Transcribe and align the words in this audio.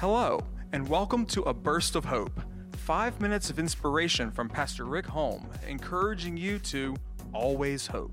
Hello, 0.00 0.38
and 0.70 0.88
welcome 0.88 1.26
to 1.26 1.42
A 1.42 1.52
Burst 1.52 1.96
of 1.96 2.04
Hope. 2.04 2.40
Five 2.76 3.20
minutes 3.20 3.50
of 3.50 3.58
inspiration 3.58 4.30
from 4.30 4.48
Pastor 4.48 4.84
Rick 4.84 5.06
Holm, 5.06 5.50
encouraging 5.66 6.36
you 6.36 6.60
to 6.60 6.94
always 7.32 7.88
hope. 7.88 8.12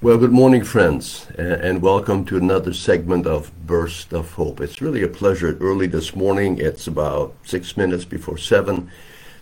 Well, 0.00 0.16
good 0.16 0.30
morning, 0.30 0.62
friends, 0.62 1.26
and 1.36 1.82
welcome 1.82 2.24
to 2.26 2.36
another 2.36 2.72
segment 2.72 3.26
of 3.26 3.50
Burst 3.66 4.12
of 4.12 4.34
Hope. 4.34 4.60
It's 4.60 4.80
really 4.80 5.02
a 5.02 5.08
pleasure 5.08 5.58
early 5.60 5.88
this 5.88 6.14
morning. 6.14 6.58
It's 6.58 6.86
about 6.86 7.34
six 7.42 7.76
minutes 7.76 8.04
before 8.04 8.38
seven 8.38 8.92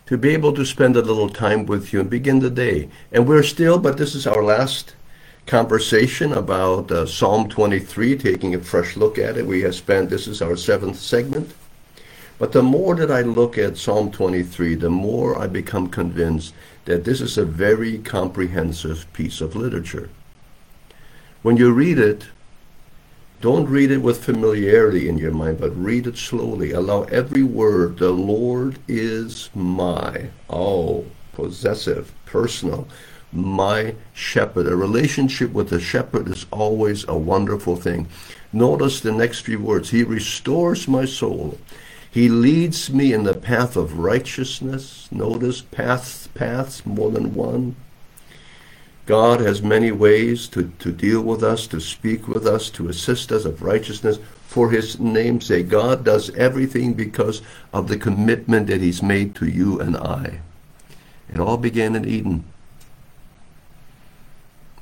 to 0.07 0.17
be 0.17 0.31
able 0.31 0.55
to 0.55 0.65
spend 0.65 0.97
a 0.97 1.03
little 1.03 1.29
time 1.29 1.67
with 1.67 1.93
you 1.93 2.01
and 2.01 2.09
begin 2.09 2.39
the 2.39 2.49
day. 2.49 2.89
And 3.13 3.29
we're 3.29 3.43
still, 3.43 3.79
but 3.79 3.99
this 3.99 4.15
is 4.15 4.27
our 4.27 4.43
last 4.43 4.95
conversation 5.47 6.33
about 6.33 6.91
uh, 6.91 7.07
Psalm 7.07 7.49
23, 7.49 8.17
taking 8.17 8.55
a 8.55 8.59
fresh 8.59 8.97
look 8.97 9.17
at 9.17 9.37
it. 9.37 9.47
We 9.47 9.63
have 9.63 9.77
spent, 9.77 10.11
this 10.11 10.27
is 10.27 10.43
our 10.43 10.57
seventh 10.57 10.99
segment. 10.99 11.55
But 12.39 12.53
the 12.53 12.63
more 12.63 12.95
that 12.97 13.11
I 13.11 13.23
look 13.23 13.57
at 13.57 13.79
Psalm 13.79 14.11
23, 14.11 14.75
the 14.75 14.91
more 14.91 15.39
I 15.39 15.47
become 15.47 15.89
convinced 15.89 16.53
that 16.85 17.05
this 17.05 17.21
is 17.21 17.39
a 17.39 17.45
very 17.45 17.99
comprehensive 17.99 19.11
piece 19.13 19.41
of 19.41 19.55
literature. 19.55 20.11
When 21.43 21.57
you 21.57 21.73
read 21.73 21.99
it, 21.99 22.27
don't 23.41 23.69
read 23.69 23.91
it 23.91 23.99
with 23.99 24.25
familiarity 24.25 25.09
in 25.09 25.17
your 25.17 25.31
mind, 25.31 25.61
but 25.61 25.77
read 25.77 26.07
it 26.07 26.17
slowly. 26.17 26.73
Allow 26.73 27.03
every 27.05 27.45
word, 27.45 27.99
the 27.99 28.11
Lord 28.11 28.79
is 28.89 29.51
my, 29.55 30.31
oh, 30.51 31.07
possessive, 31.35 32.13
personal 32.25 32.89
my 33.37 33.95
shepherd. 34.15 34.67
A 34.67 34.75
relationship 34.75 35.53
with 35.53 35.73
a 35.73 35.81
shepherd 35.81 36.29
is 36.29 36.47
always 36.51 37.07
a 37.07 37.17
wonderful 37.17 37.77
thing. 37.77 38.09
Notice 38.53 39.01
the 39.01 39.13
next 39.13 39.41
few 39.41 39.61
words. 39.61 39.91
He 39.91 40.03
restores 40.03 40.89
my 40.89 41.05
soul. 41.05 41.59
He 42.11 42.29
leads 42.29 42.91
me 42.91 43.13
in 43.13 43.25
the 43.25 43.35
path 43.35 43.77
of 43.77 43.99
righteousness. 43.99 45.07
Notice 45.11 45.61
paths, 45.61 46.29
paths, 46.29 46.87
more 46.87 47.11
than 47.11 47.35
one. 47.35 47.77
God 49.05 49.41
has 49.41 49.63
many 49.63 49.93
ways 49.93 50.49
to, 50.49 50.73
to 50.81 50.91
deal 50.91 51.23
with 51.23 51.45
us, 51.45 51.67
to 51.69 51.81
speak 51.81 52.27
with 52.27 52.47
us, 52.47 52.71
to 52.71 52.89
assist 52.89 53.31
us 53.31 53.45
of 53.45 53.63
righteousness 53.63 54.19
for 54.47 54.71
his 54.71 54.99
name's 54.99 55.47
sake. 55.47 55.69
God 55.69 56.05
does 56.05 56.31
everything 56.31 56.95
because 56.95 57.43
of 57.73 57.87
the 57.87 57.99
commitment 57.99 58.67
that 58.67 58.81
he's 58.81 59.03
made 59.03 59.35
to 59.37 59.47
you 59.47 59.79
and 59.79 59.97
I. 59.97 60.41
It 61.33 61.39
all 61.39 61.57
began 61.57 61.95
in 61.95 62.05
Eden 62.05 62.45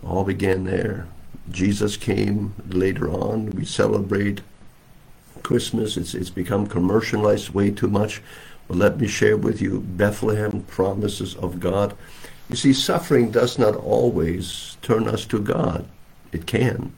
all 0.06 0.24
began 0.24 0.64
there. 0.64 1.06
Jesus 1.50 1.96
came 1.96 2.54
later 2.68 3.10
on. 3.10 3.50
We 3.50 3.64
celebrate 3.64 4.40
Christmas. 5.42 5.96
It's, 5.96 6.14
it's 6.14 6.30
become 6.30 6.66
commercialized 6.66 7.50
way 7.50 7.70
too 7.70 7.88
much. 7.88 8.22
But 8.68 8.78
let 8.78 8.98
me 8.98 9.06
share 9.06 9.36
with 9.36 9.60
you 9.60 9.80
Bethlehem 9.80 10.62
promises 10.62 11.34
of 11.36 11.60
God. 11.60 11.96
You 12.48 12.56
see, 12.56 12.72
suffering 12.72 13.30
does 13.30 13.58
not 13.58 13.76
always 13.76 14.76
turn 14.82 15.08
us 15.08 15.24
to 15.26 15.40
God. 15.40 15.86
It 16.32 16.46
can. 16.46 16.92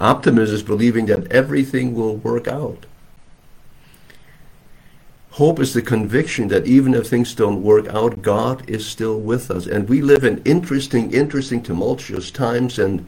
Optimism 0.00 0.54
is 0.54 0.62
believing 0.62 1.06
that 1.06 1.30
everything 1.32 1.94
will 1.94 2.16
work 2.16 2.46
out. 2.46 2.86
Hope 5.38 5.60
is 5.60 5.72
the 5.72 5.82
conviction 5.82 6.48
that 6.48 6.66
even 6.66 6.94
if 6.94 7.06
things 7.06 7.32
don't 7.32 7.62
work 7.62 7.86
out, 7.94 8.22
God 8.22 8.68
is 8.68 8.84
still 8.84 9.20
with 9.20 9.52
us. 9.52 9.68
And 9.68 9.88
we 9.88 10.02
live 10.02 10.24
in 10.24 10.42
interesting, 10.42 11.12
interesting, 11.12 11.62
tumultuous 11.62 12.32
times, 12.32 12.80
and 12.80 13.06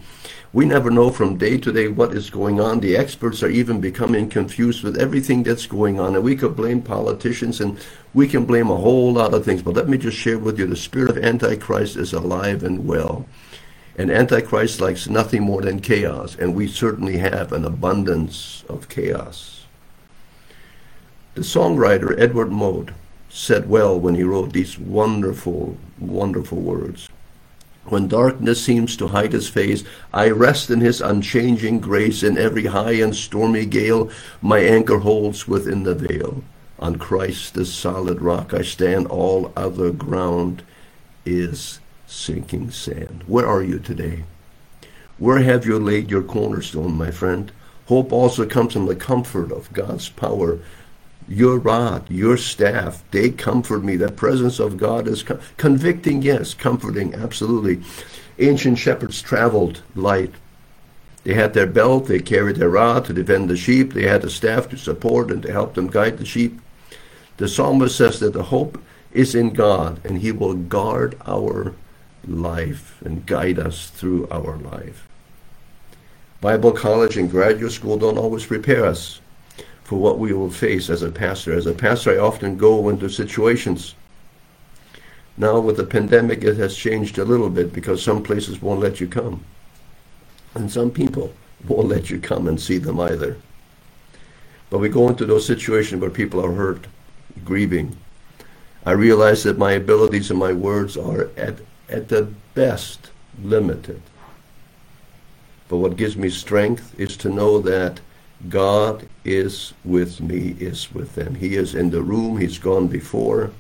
we 0.53 0.65
never 0.65 0.93
know 0.93 1.11
from 1.11 1.39
day 1.39 1.59
to 1.59 1.73
day 1.73 1.89
what 1.89 2.15
is 2.15 2.31
going 2.31 2.61
on. 2.61 2.79
The 2.79 2.97
experts 2.97 3.43
are 3.43 3.51
even 3.51 3.81
becoming 3.81 4.31
confused 4.31 4.85
with 4.85 4.97
everything 4.97 5.43
that's 5.43 5.67
going 5.67 5.99
on. 5.99 6.15
And 6.15 6.23
we 6.23 6.37
could 6.37 6.55
blame 6.55 6.83
politicians 6.83 7.61
and 7.61 7.81
we 8.15 8.29
can 8.29 8.45
blame 8.45 8.71
a 8.71 8.77
whole 8.77 9.13
lot 9.13 9.35
of 9.35 9.45
things. 9.45 9.63
But 9.63 9.75
let 9.75 9.89
me 9.89 9.99
just 9.99 10.17
share 10.17 10.39
with 10.39 10.57
you 10.57 10.69
the 10.69 10.77
spirit 10.77 11.11
of 11.11 11.19
Antichrist 11.19 11.97
is 11.97 12.13
alive 12.13 12.63
and 12.63 12.87
well. 12.87 13.27
And 13.97 14.09
Antichrist 14.09 14.81
likes 14.81 15.09
nothing 15.09 15.43
more 15.43 15.63
than 15.63 15.81
chaos. 15.81 16.37
And 16.37 16.55
we 16.55 16.69
certainly 16.69 17.19
have 17.19 17.53
an 17.53 17.65
abundance 17.65 18.65
of 18.69 18.89
chaos. 18.89 19.60
The 21.41 21.47
songwriter 21.47 22.15
Edward 22.21 22.53
Mote 22.53 22.91
said 23.31 23.67
well 23.67 23.99
when 23.99 24.15
he 24.15 24.23
wrote 24.25 24.53
these 24.53 24.79
wonderful, 24.79 25.79
wonderful 25.99 26.59
words. 26.59 27.09
When 27.87 28.09
darkness 28.09 28.63
seems 28.63 28.95
to 28.99 29.09
hide 29.09 29.33
his 29.33 29.49
face, 29.49 29.83
I 30.13 30.29
rest 30.29 30.69
in 30.69 30.81
his 30.81 31.01
unchanging 31.01 31.81
grace. 31.81 32.23
In 32.23 32.37
every 32.37 32.67
high 32.67 33.01
and 33.01 33.17
stormy 33.17 33.65
gale, 33.65 34.11
my 34.43 34.59
anchor 34.59 34.99
holds 34.99 35.49
within 35.49 35.85
the 35.85 35.95
veil. 35.95 36.45
On 36.79 36.97
Christ, 36.97 37.55
the 37.55 37.65
solid 37.65 38.21
rock, 38.21 38.53
I 38.53 38.61
stand. 38.61 39.07
All 39.07 39.51
other 39.57 39.93
ground 39.93 40.63
is 41.25 41.81
sinking 42.07 42.71
sand. 42.71 43.25
Where 43.27 43.47
are 43.47 43.63
you 43.63 43.79
today? 43.79 44.25
Where 45.17 45.39
have 45.39 45.65
you 45.65 45.79
laid 45.79 46.11
your 46.11 46.23
cornerstone, 46.23 46.99
my 46.99 47.11
friend? 47.11 47.51
Hope 47.87 48.13
also 48.13 48.45
comes 48.45 48.75
from 48.75 48.85
the 48.85 48.95
comfort 48.95 49.51
of 49.51 49.73
God's 49.73 50.11
power 50.11 50.59
your 51.31 51.59
rod, 51.59 52.11
your 52.11 52.37
staff, 52.37 53.05
they 53.13 53.31
comfort 53.31 53.85
me. 53.85 53.95
The 53.95 54.11
presence 54.11 54.59
of 54.59 54.77
God 54.77 55.07
is 55.07 55.23
com- 55.23 55.41
convicting, 55.57 56.23
yes, 56.23 56.55
comforting, 56.55 57.15
absolutely. 57.15 57.83
Ancient 58.41 58.79
shepherds 58.79 59.23
traveled 59.23 59.83
light. 59.95 60.35
They 61.23 61.35
had 61.35 61.55
their 61.55 61.69
belt, 61.69 62.07
they 62.07 62.19
carried 62.19 62.57
their 62.57 62.71
rod 62.71 63.05
to 63.05 63.13
defend 63.13 63.49
the 63.49 63.57
sheep, 63.57 63.93
they 63.93 64.09
had 64.09 64.25
a 64.25 64.31
staff 64.31 64.69
to 64.71 64.77
support 64.77 65.31
and 65.31 65.41
to 65.45 65.53
help 65.53 65.75
them 65.75 65.87
guide 65.87 66.19
the 66.19 66.25
sheep. 66.25 66.61
The 67.37 67.49
psalmist 67.49 67.97
says 67.97 68.19
that 68.21 68.33
the 68.33 68.43
hope 68.43 68.83
is 69.13 69.35
in 69.35 69.51
God 69.51 70.01
and 70.05 70.19
he 70.19 70.33
will 70.33 70.55
guard 70.55 71.17
our 71.27 71.75
life 72.27 73.01
and 73.05 73.25
guide 73.25 73.59
us 73.59 73.91
through 73.91 74.27
our 74.31 74.57
life. 74.57 75.09
Bible 76.41 76.73
college 76.73 77.17
and 77.17 77.31
graduate 77.31 77.73
school 77.73 77.99
don't 77.99 78.19
always 78.19 78.47
prepare 78.47 78.85
us 78.85 79.21
for 79.91 79.99
what 79.99 80.21
we 80.21 80.33
will 80.33 80.53
face 80.53 80.89
as 80.89 81.03
a 81.03 81.11
pastor. 81.11 81.53
As 81.53 81.67
a 81.67 81.73
pastor, 81.73 82.13
I 82.13 82.25
often 82.25 82.57
go 82.57 82.91
into 82.91 83.09
situations. 83.09 83.97
Now, 85.37 85.59
with 85.59 85.79
the 85.79 85.85
pandemic, 85.85 86.45
it 86.45 86.59
has 86.59 86.77
changed 86.77 87.19
a 87.19 87.25
little 87.25 87.51
bit 87.51 87.73
because 87.73 88.01
some 88.01 88.23
places 88.23 88.63
won't 88.63 88.79
let 88.79 89.01
you 89.01 89.09
come. 89.09 89.45
And 90.55 90.71
some 90.71 90.93
people 90.93 91.35
won't 91.67 91.89
let 91.89 92.09
you 92.09 92.21
come 92.21 92.47
and 92.47 92.61
see 92.61 92.79
them 92.79 93.01
either. 93.01 93.37
But 94.71 94.79
we 94.79 94.89
go 94.89 95.09
into 95.09 95.27
those 95.27 95.45
situations 95.45 96.01
where 96.01 96.09
people 96.09 96.41
are 96.41 96.53
hurt, 96.53 96.87
grieving. 97.45 97.97
I 98.87 98.93
realize 98.93 99.43
that 99.43 99.59
my 99.59 99.73
abilities 99.73 100.31
and 100.31 100.39
my 100.39 100.53
words 100.53 100.97
are 100.97 101.31
at, 101.37 101.57
at 101.89 102.09
the 102.09 102.29
best 102.55 103.11
limited. 103.43 104.01
But 105.67 105.79
what 105.79 105.97
gives 105.97 106.17
me 106.17 106.31
strength 106.31 106.95
is 106.97 107.17
to 107.17 107.29
know 107.29 107.59
that 107.63 107.99
God 108.49 109.07
is 109.25 109.75
with 109.85 110.21
me, 110.21 110.57
is 110.59 110.93
with 110.95 111.15
them. 111.15 111.35
He 111.35 111.57
is 111.57 111.75
in 111.75 111.91
the 111.91 112.03
room, 112.03 112.39
He's 112.39 112.59
gone 112.59 112.89
before. 112.89 113.51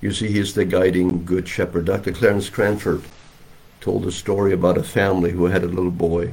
You 0.00 0.12
see, 0.12 0.28
He's 0.28 0.54
the 0.54 0.64
guiding 0.64 1.24
good 1.24 1.48
shepherd. 1.48 1.86
Dr. 1.86 2.12
Clarence 2.12 2.48
Cranford 2.48 3.02
told 3.80 4.06
a 4.06 4.12
story 4.12 4.52
about 4.52 4.78
a 4.78 4.84
family 4.84 5.32
who 5.32 5.46
had 5.46 5.64
a 5.64 5.68
little 5.68 5.90
boy. 5.90 6.32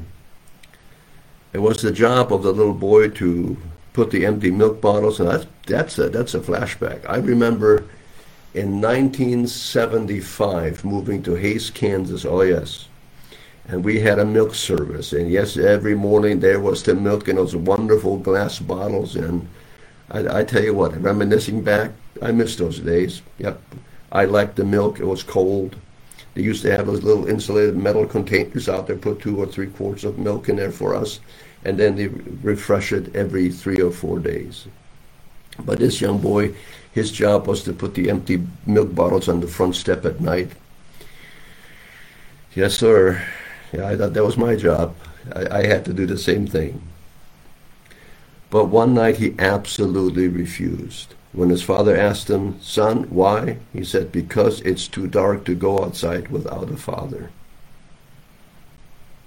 It 1.51 1.59
was 1.59 1.81
the 1.81 1.91
job 1.91 2.31
of 2.31 2.43
the 2.43 2.53
little 2.53 2.75
boy 2.75 3.09
to 3.09 3.57
put 3.93 4.11
the 4.11 4.25
empty 4.25 4.51
milk 4.51 4.79
bottles, 4.79 5.19
and 5.19 5.29
that's, 5.29 5.47
that's, 5.65 5.97
a, 5.97 6.09
that's 6.09 6.35
a 6.35 6.39
flashback. 6.39 7.09
I 7.09 7.17
remember 7.17 7.85
in 8.53 8.81
1975 8.81 10.85
moving 10.85 11.23
to 11.23 11.33
Hays, 11.33 11.71
Kansas. 11.71 12.23
Oh, 12.23 12.41
yes 12.41 12.88
and 13.69 13.85
we 13.85 13.99
had 13.99 14.17
a 14.17 14.25
milk 14.25 14.55
service. 14.55 15.13
And 15.13 15.29
yes, 15.29 15.55
every 15.55 15.93
morning 15.95 16.39
there 16.39 16.59
was 16.59 16.81
the 16.81 16.95
milk 16.95 17.27
in 17.27 17.35
those 17.35 17.55
wonderful 17.55 18.17
glass 18.17 18.57
bottles. 18.57 19.15
And 19.15 19.47
I, 20.09 20.39
I 20.39 20.43
tell 20.43 20.63
you 20.63 20.73
what, 20.73 20.99
reminiscing 20.99 21.63
back, 21.63 21.91
I 22.21 22.31
miss 22.31 22.55
those 22.55 22.79
days. 22.79 23.21
Yep, 23.37 23.61
I 24.11 24.25
liked 24.25 24.55
the 24.55 24.65
milk. 24.65 24.99
It 24.99 25.05
was 25.05 25.21
cold. 25.21 25.75
They 26.33 26.41
used 26.41 26.63
to 26.63 26.75
have 26.75 26.87
those 26.87 27.03
little 27.03 27.27
insulated 27.27 27.77
metal 27.77 28.07
containers 28.07 28.67
out 28.67 28.87
there, 28.87 28.95
put 28.95 29.19
two 29.19 29.37
or 29.37 29.45
three 29.45 29.67
quarts 29.67 30.03
of 30.03 30.17
milk 30.17 30.49
in 30.49 30.55
there 30.55 30.71
for 30.71 30.95
us, 30.95 31.19
and 31.63 31.77
then 31.77 31.95
they 31.95 32.07
refresh 32.07 32.91
it 32.91 33.15
every 33.15 33.49
three 33.51 33.81
or 33.81 33.91
four 33.91 34.19
days. 34.19 34.67
But 35.63 35.79
this 35.79 36.01
young 36.01 36.19
boy, 36.19 36.55
his 36.91 37.11
job 37.11 37.45
was 37.45 37.63
to 37.63 37.73
put 37.73 37.93
the 37.93 38.09
empty 38.09 38.41
milk 38.65 38.95
bottles 38.95 39.29
on 39.29 39.41
the 39.41 39.47
front 39.47 39.75
step 39.75 40.05
at 40.05 40.21
night. 40.21 40.51
Yes, 42.55 42.75
sir. 42.75 43.21
Yeah, 43.71 43.87
I 43.87 43.97
thought 43.97 44.13
that 44.13 44.25
was 44.25 44.37
my 44.37 44.55
job. 44.55 44.95
I, 45.35 45.59
I 45.59 45.67
had 45.67 45.85
to 45.85 45.93
do 45.93 46.05
the 46.05 46.17
same 46.17 46.47
thing. 46.47 46.81
But 48.49 48.65
one 48.65 48.93
night 48.93 49.17
he 49.17 49.35
absolutely 49.37 50.27
refused. 50.27 51.13
When 51.31 51.49
his 51.49 51.61
father 51.61 51.95
asked 51.95 52.29
him, 52.29 52.59
Son, 52.61 53.03
why? 53.03 53.59
He 53.71 53.83
said, 53.83 54.11
Because 54.11 54.61
it's 54.61 54.87
too 54.87 55.07
dark 55.07 55.45
to 55.45 55.53
go 55.53 55.83
outside 55.83 56.29
without 56.29 56.71
a 56.71 56.77
father. 56.77 57.29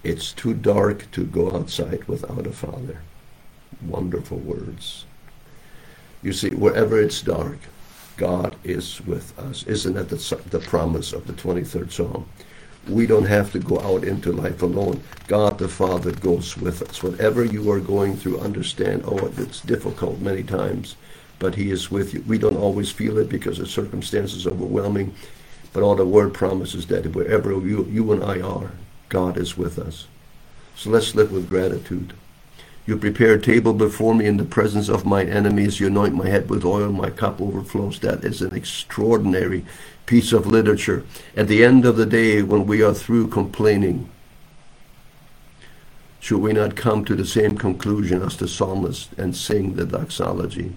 It's 0.02 0.32
too 0.32 0.54
dark 0.54 1.08
to 1.12 1.24
go 1.24 1.52
outside 1.52 2.04
without 2.08 2.46
a 2.46 2.52
father. 2.52 3.02
Wonderful 3.86 4.38
words. 4.38 5.04
You 6.22 6.32
see, 6.32 6.50
wherever 6.50 7.00
it's 7.00 7.22
dark, 7.22 7.58
God 8.16 8.56
is 8.64 9.00
with 9.06 9.38
us. 9.38 9.62
Isn't 9.64 9.94
that 9.94 10.08
the, 10.08 10.40
the 10.50 10.58
promise 10.58 11.12
of 11.12 11.28
the 11.28 11.32
23rd 11.32 11.92
Psalm? 11.92 12.28
We 12.88 13.06
don't 13.06 13.26
have 13.26 13.52
to 13.52 13.60
go 13.60 13.80
out 13.80 14.04
into 14.04 14.32
life 14.32 14.62
alone. 14.62 15.02
God 15.28 15.58
the 15.58 15.68
Father 15.68 16.12
goes 16.12 16.56
with 16.56 16.82
us. 16.82 17.02
Whatever 17.02 17.44
you 17.44 17.70
are 17.70 17.80
going 17.80 18.16
through, 18.16 18.40
understand, 18.40 19.04
oh, 19.06 19.32
it's 19.36 19.60
difficult 19.60 20.20
many 20.20 20.42
times, 20.42 20.96
but 21.38 21.54
He 21.54 21.70
is 21.70 21.90
with 21.90 22.12
you. 22.12 22.24
We 22.26 22.38
don't 22.38 22.56
always 22.56 22.90
feel 22.90 23.18
it 23.18 23.28
because 23.28 23.58
the 23.58 23.66
circumstances 23.66 24.46
are 24.46 24.50
overwhelming, 24.50 25.14
but 25.72 25.82
all 25.82 25.94
the 25.94 26.04
Word 26.04 26.34
promises 26.34 26.86
that 26.86 27.14
wherever 27.14 27.52
you, 27.52 27.86
you 27.90 28.12
and 28.12 28.24
I 28.24 28.40
are, 28.40 28.72
God 29.08 29.36
is 29.36 29.56
with 29.56 29.78
us. 29.78 30.06
So 30.74 30.90
let's 30.90 31.14
live 31.14 31.30
with 31.30 31.48
gratitude. 31.48 32.14
You 32.84 32.96
prepare 32.96 33.34
a 33.34 33.40
table 33.40 33.72
before 33.72 34.14
me 34.14 34.26
in 34.26 34.38
the 34.38 34.44
presence 34.44 34.88
of 34.88 35.06
my 35.06 35.24
enemies. 35.24 35.78
You 35.78 35.86
anoint 35.86 36.14
my 36.14 36.28
head 36.28 36.50
with 36.50 36.64
oil. 36.64 36.90
My 36.90 37.10
cup 37.10 37.40
overflows. 37.40 38.00
That 38.00 38.24
is 38.24 38.42
an 38.42 38.54
extraordinary 38.54 39.64
piece 40.06 40.32
of 40.32 40.46
literature. 40.46 41.04
At 41.36 41.46
the 41.46 41.64
end 41.64 41.84
of 41.84 41.96
the 41.96 42.06
day, 42.06 42.42
when 42.42 42.66
we 42.66 42.82
are 42.82 42.94
through 42.94 43.28
complaining, 43.28 44.10
should 46.18 46.40
we 46.40 46.52
not 46.52 46.76
come 46.76 47.04
to 47.04 47.14
the 47.14 47.26
same 47.26 47.56
conclusion 47.56 48.22
as 48.22 48.36
the 48.36 48.48
psalmist 48.48 49.12
and 49.14 49.36
sing 49.36 49.74
the 49.74 49.84
doxology? 49.84 50.72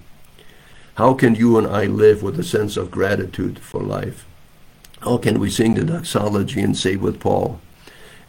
How 0.95 1.13
can 1.13 1.35
you 1.35 1.57
and 1.57 1.67
I 1.67 1.85
live 1.85 2.23
with 2.23 2.39
a 2.39 2.43
sense 2.43 2.77
of 2.77 2.91
gratitude 2.91 3.59
for 3.59 3.81
life? 3.81 4.25
How 5.01 5.17
can 5.17 5.39
we 5.39 5.49
sing 5.49 5.73
the 5.75 5.83
doxology 5.83 6.61
and 6.61 6.77
say 6.77 6.95
with 6.95 7.19
Paul, 7.19 7.59